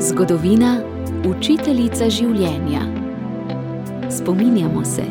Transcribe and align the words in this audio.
Zgodovina, 0.00 0.82
učiteljica 1.24 2.10
življenja. 2.12 2.82
Spominjamo 4.12 4.84
se. 4.84 5.06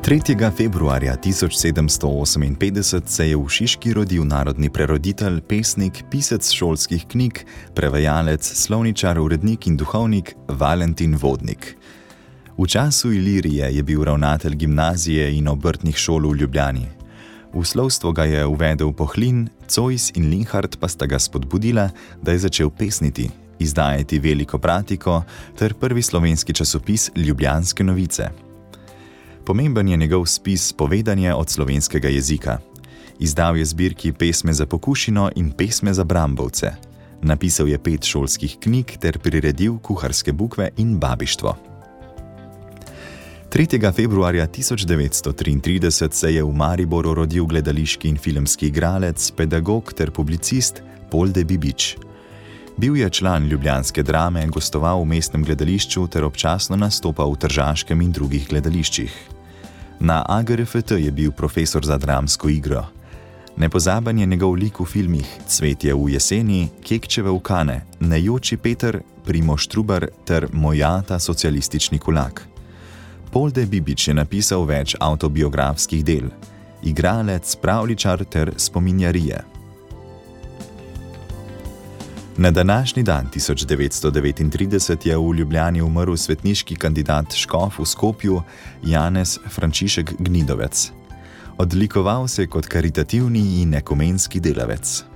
3. 0.00 0.50
februarja 0.56 1.16
1758 1.20 3.02
se 3.06 3.28
je 3.28 3.36
v 3.36 3.48
Šiški 3.48 3.92
rodil 3.92 4.24
narodni 4.24 4.70
preroditelj, 4.72 5.42
pesnik, 5.44 6.00
pisec 6.08 6.48
šolskih 6.48 7.04
knjig, 7.12 7.44
prevajalec, 7.76 8.40
slovničar, 8.40 9.20
urednik 9.20 9.68
in 9.68 9.76
duhovnik 9.76 10.32
Valentin 10.48 11.20
Vodnik. 11.20 11.76
V 12.56 12.66
času 12.66 13.12
Ilirije 13.12 13.68
je 13.76 13.82
bil 13.82 14.00
ravnatelj 14.04 14.56
gimnazije 14.64 15.28
in 15.36 15.48
obrtnih 15.52 15.96
šol 15.96 16.32
v 16.32 16.36
Ljubljani. 16.40 17.01
V 17.52 17.60
slovstvo 17.60 18.16
ga 18.16 18.24
je 18.24 18.46
uvedel 18.48 18.92
Pohlin, 18.96 19.48
Cojs 19.68 20.08
in 20.16 20.32
Linhard 20.32 20.80
pa 20.80 20.88
sta 20.88 21.04
ga 21.04 21.20
spodbudila, 21.20 21.92
da 22.24 22.32
je 22.32 22.48
začel 22.48 22.72
pesniti, 22.72 23.28
izdajati 23.60 24.18
veliko 24.18 24.58
pratiko 24.58 25.22
ter 25.58 25.74
prvi 25.74 26.02
slovenski 26.02 26.52
časopis 26.52 27.10
Ljubljanske 27.16 27.84
novice. 27.84 28.30
Pomemben 29.44 29.88
je 29.88 29.96
njegov 29.96 30.26
spis 30.26 30.72
Povedanje 30.72 31.34
od 31.34 31.50
slovenskega 31.50 32.08
jezika. 32.08 32.58
Izdal 33.18 33.56
je 33.56 33.64
zbirki 33.64 34.12
pesme 34.12 34.52
za 34.52 34.66
pokušino 34.66 35.30
in 35.36 35.52
pesme 35.52 35.94
za 35.94 36.04
brambovce. 36.04 36.72
Napisal 37.22 37.68
je 37.68 37.78
pet 37.78 38.04
šolskih 38.04 38.56
knjig 38.60 38.96
ter 39.00 39.18
priredil 39.18 39.78
kuharske 39.78 40.32
bukve 40.32 40.70
in 40.76 40.98
babištvo. 40.98 41.71
3. 43.52 43.92
februarja 43.92 44.46
1933 44.46 46.10
se 46.10 46.34
je 46.34 46.42
v 46.42 46.52
Mariboru 46.52 47.14
rodil 47.14 47.44
gledališki 47.44 48.08
in 48.08 48.16
filmski 48.16 48.66
igralec, 48.66 49.30
pedagog 49.36 49.92
ter 49.92 50.10
publicist 50.10 50.82
Polde 51.10 51.44
Bibič. 51.44 51.96
Bil 52.76 52.96
je 52.96 53.10
član 53.10 53.48
ljubljanske 53.48 54.02
drame, 54.02 54.46
gostoval 54.46 55.02
v 55.02 55.04
mestnem 55.04 55.44
gledališču 55.44 56.06
ter 56.08 56.24
občasno 56.24 56.76
nastopal 56.76 57.32
v 57.32 57.38
tržaškem 57.44 58.00
in 58.00 58.12
drugih 58.12 58.46
gledališčih. 58.48 59.12
Na 60.00 60.24
AGRFT 60.28 60.90
je 60.90 61.12
bil 61.12 61.32
profesor 61.32 61.84
za 61.84 61.98
dramsko 61.98 62.48
igro. 62.48 62.86
Nepozaben 63.56 64.18
je 64.18 64.26
njegov 64.26 64.54
lik 64.54 64.80
v 64.80 64.84
filmih 64.84 65.28
Cvetje 65.46 65.92
v 65.94 66.08
jeseni, 66.08 66.70
Kekčeve 66.80 67.30
v 67.30 67.40
Kane, 67.40 67.84
Nejoči 68.00 68.56
Peter, 68.56 69.02
Primo 69.24 69.56
Štrubar 69.56 70.08
ter 70.24 70.48
Mojata 70.52 71.18
socialistični 71.18 71.98
kulak. 71.98 72.51
Polde 73.32 73.64
Bibič 73.64 74.08
je 74.08 74.14
napisal 74.14 74.66
več 74.68 74.92
autobiografskih 75.00 76.04
del: 76.04 76.28
Igralec, 76.84 77.48
pravličar 77.56 78.24
ter 78.28 78.52
spominjarije. 78.60 79.38
Na 82.36 82.50
današnji 82.50 83.02
dan 83.02 83.30
1939 83.32 85.06
je 85.06 85.16
v 85.16 85.34
Ljubljani 85.38 85.82
umrl 85.82 86.16
svetniški 86.16 86.76
kandidat 86.76 87.32
Škof 87.32 87.78
v 87.78 87.86
Skopju 87.86 88.42
Janez 88.82 89.38
Frančišek 89.48 90.12
Gnidovec. 90.18 90.92
Odlikoval 91.56 92.28
se 92.28 92.42
je 92.42 92.46
kot 92.46 92.66
karitativni 92.66 93.62
in 93.62 93.74
ekumenski 93.74 94.40
delavec. 94.40 95.11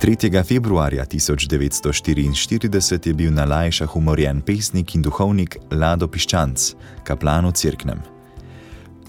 3. 0.00 0.44
februarja 0.44 1.04
1944 1.04 3.06
je 3.06 3.14
bil 3.14 3.32
na 3.32 3.44
Lajšah 3.44 3.96
umorjen 3.96 4.40
pesnik 4.40 4.94
in 4.94 5.02
duhovnik 5.02 5.56
Lado 5.70 6.08
Piščanc, 6.08 6.74
kaplan 7.04 7.44
v 7.44 7.52
Cirknem. 7.52 8.00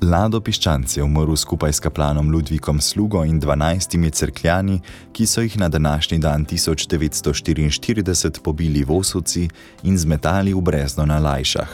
Lado 0.01 0.41
Piščanc 0.41 0.97
je 0.97 1.03
umrl 1.03 1.35
skupaj 1.35 1.73
s 1.73 1.79
kaplanom 1.79 2.31
Ludvikom 2.31 2.81
Slugo 2.81 3.23
in 3.23 3.39
dvanajstimi 3.39 4.11
crkljani, 4.11 4.81
ki 5.15 5.25
so 5.25 5.41
jih 5.41 5.59
na 5.59 5.69
današnji 5.69 6.19
dan 6.19 6.45
1944 6.45 8.41
pobili 8.43 8.83
v 8.83 8.91
Osovci 8.91 9.49
in 9.83 9.97
zmetali 9.97 10.53
v 10.53 10.61
brezno 10.61 11.05
na 11.05 11.19
Lajšah. 11.19 11.69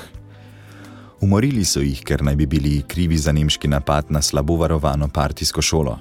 Umorili 1.21 1.65
so 1.65 1.81
jih, 1.81 2.05
ker 2.05 2.21
naj 2.21 2.35
bi 2.35 2.45
bili 2.45 2.83
krivi 2.87 3.17
za 3.17 3.33
nemški 3.33 3.67
napad 3.67 4.13
na 4.13 4.21
slabo 4.21 4.61
varovano 4.61 5.09
partijsko 5.09 5.61
šolo. 5.61 5.97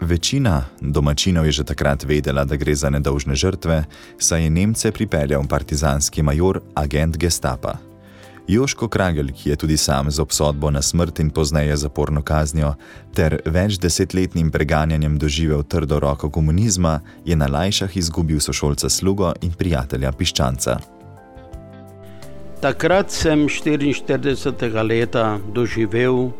Večina 0.00 0.62
domačinov 0.80 1.46
je 1.46 1.52
že 1.52 1.64
takrat 1.64 2.04
vedela, 2.06 2.44
da 2.44 2.56
gre 2.56 2.74
za 2.74 2.90
nedolžne 2.90 3.34
žrtve, 3.34 3.84
saj 4.18 4.42
je 4.42 4.50
Nemce 4.50 4.92
pripeljal 4.92 5.42
partizanski 5.46 6.22
major, 6.22 6.60
agent 6.74 7.16
Gestapa. 7.18 7.78
Joško 8.48 8.88
Kragel, 8.88 9.28
ki 9.34 9.50
je 9.50 9.56
tudi 9.56 9.76
sam 9.76 10.10
z 10.10 10.20
obsodbo 10.20 10.70
na 10.70 10.82
smrt 10.82 11.20
in 11.20 11.30
pozneje 11.30 11.76
zaporno 11.76 12.22
kaznijo, 12.22 12.74
ter 13.12 13.42
več 13.44 13.76
desetletnim 13.76 14.50
preganjanjem 14.50 15.18
doživel 15.18 15.62
trdo 15.62 15.98
roko 16.00 16.30
komunizma, 16.30 17.00
je 17.24 17.36
na 17.36 17.46
Lajšah 17.46 17.96
izgubil 17.96 18.40
sošolca 18.40 18.88
slugo 18.88 19.34
in 19.42 19.52
prijatelja 19.52 20.12
Piščanca. 20.12 20.78
Takrat 22.62 23.10
sem 23.10 23.48
44. 23.48 24.82
leta 24.82 25.38
doživel, 25.52 26.30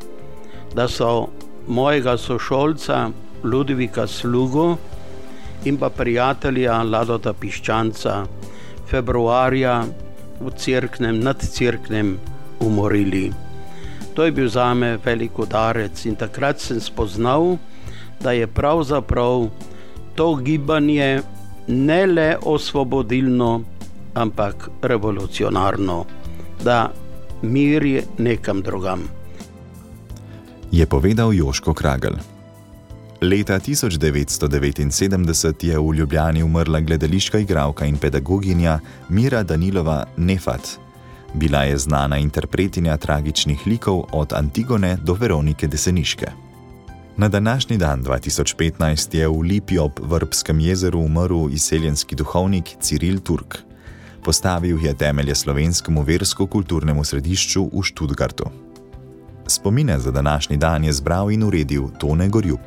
da 0.75 0.89
so 0.89 1.29
mojega 1.67 2.17
sošolca 2.17 3.11
Ludvika 3.43 4.07
Slugo 4.07 4.77
in 5.65 5.77
pa 5.77 5.91
prijatelja 5.91 6.83
Ladota 6.83 7.33
Piščanca 7.33 8.25
februarja 8.91 9.83
v 10.41 10.51
crknem, 10.57 11.21
nad 11.21 11.43
crknem 11.43 12.19
umorili. 12.61 13.33
To 14.15 14.25
je 14.25 14.33
bil 14.33 14.49
za 14.49 14.75
me 14.75 14.97
velik 15.05 15.39
udarec 15.39 16.07
in 16.07 16.17
takrat 16.17 16.61
sem 16.61 16.81
spoznal, 16.81 17.59
da 18.21 18.33
je 18.33 18.47
pravzaprav 18.47 19.51
to 20.15 20.35
gibanje 20.35 21.23
ne 21.69 22.07
le 22.07 22.37
osvobodilno, 22.43 23.63
ampak 24.15 24.71
revolucionarno, 24.83 26.05
da 26.65 26.91
mir 27.43 27.85
je 27.85 28.03
nekam 28.19 28.63
drugam. 28.63 29.07
Je 30.73 30.87
povedal 30.87 31.33
Joško 31.33 31.75
Kragel. 31.75 32.19
Leta 33.21 33.59
1979 33.59 35.65
je 35.65 35.79
v 35.79 35.95
Ljubljani 35.95 36.43
umrla 36.43 36.81
gledališka 36.81 37.39
igralka 37.39 37.85
in 37.85 37.97
pedagoginja 37.97 38.81
Mira 39.09 39.43
Danilova 39.43 40.05
Nefat. 40.17 40.79
Bila 41.35 41.63
je 41.63 41.79
znana 41.79 42.19
interpretinja 42.19 42.97
tragičnih 42.97 43.67
likov 43.67 44.05
od 44.13 44.33
Antigone 44.33 44.99
do 45.03 45.15
Veronike 45.15 45.67
Deseniške. 45.67 46.27
Na 47.17 47.29
današnji 47.29 47.77
dan 47.77 48.05
2015 48.05 49.17
je 49.17 49.29
v 49.29 49.41
Lipi 49.41 49.79
ob 49.79 49.93
Vrbskem 50.03 50.61
jezeru 50.61 51.01
umrl 51.01 51.49
izseljenski 51.51 52.17
duhovnik 52.17 52.65
Ciril 52.81 53.21
Turk. 53.21 53.59
Postavil 54.25 54.87
je 54.87 54.95
temelje 54.95 55.35
slovenskemu 55.35 56.03
versko-kulturnemu 56.03 57.05
središču 57.05 57.71
v 57.73 57.83
Študgartu. 57.83 58.45
Spomine 59.47 59.99
za 59.99 60.11
današnji 60.11 60.57
dan 60.57 60.85
je 60.85 60.93
zbral 60.93 61.31
in 61.31 61.43
uredil 61.43 61.89
Tone 61.99 62.29
Gorjub. 62.29 62.61